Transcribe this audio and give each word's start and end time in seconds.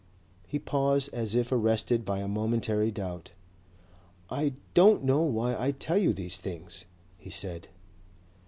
He 0.47 0.57
paused 0.57 1.11
as 1.13 1.35
if 1.35 1.51
arrested 1.51 2.05
by 2.05 2.21
a 2.21 2.27
momentary 2.27 2.89
doubt. 2.89 3.33
"I 4.31 4.53
don't 4.73 5.03
know 5.03 5.21
why 5.21 5.55
I 5.55 5.73
tell 5.73 5.99
you 5.99 6.11
these 6.11 6.37
things," 6.37 6.85
he 7.19 7.29
said. 7.29 7.67